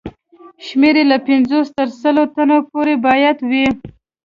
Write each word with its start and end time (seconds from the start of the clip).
شمېر 0.65 0.95
یې 0.99 1.05
له 1.11 1.17
پنځوس 1.27 1.67
تر 1.77 1.87
سلو 2.01 2.23
تنو 2.33 2.57
پورې 2.71 2.95
باید 3.05 3.37
وي. 3.49 3.67